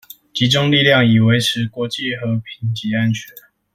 [0.33, 3.35] 集中力量，以維持國際和平及安全